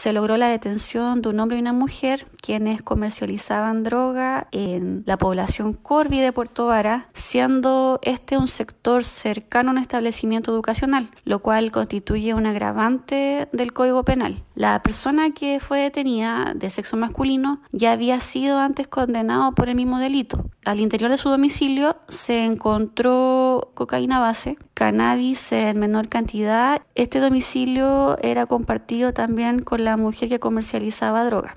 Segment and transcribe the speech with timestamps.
[0.00, 5.18] se logró la detención de un hombre y una mujer quienes comercializaban droga en la
[5.18, 11.40] población Corvi de Puerto Vara, siendo este un sector cercano a un establecimiento educacional, lo
[11.40, 14.42] cual constituye un agravante del Código Penal.
[14.54, 19.74] La persona que fue detenida de sexo masculino ya había sido antes condenado por el
[19.74, 20.46] mismo delito.
[20.64, 26.82] Al interior de su domicilio se encontró cocaína base, cannabis en menor cantidad.
[26.94, 31.56] Este domicilio era compartido también con la mujer que comercializaba droga.